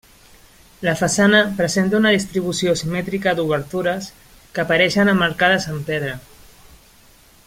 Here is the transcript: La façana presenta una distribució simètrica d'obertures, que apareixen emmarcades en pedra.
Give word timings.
La 0.85 0.93
façana 1.01 1.41
presenta 1.59 1.97
una 1.99 2.13
distribució 2.15 2.73
simètrica 2.81 3.35
d'obertures, 3.41 4.09
que 4.57 4.65
apareixen 4.65 5.13
emmarcades 5.15 5.69
en 5.75 5.87
pedra. 5.91 6.17